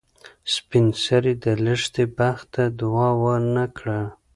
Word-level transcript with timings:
سپین 0.53 0.85
سرې 1.03 1.33
د 1.43 1.45
لښتې 1.65 2.03
بخت 2.17 2.45
ته 2.53 2.63
دعا 2.79 3.09
ونه 3.21 3.65
کړه. 3.77 4.01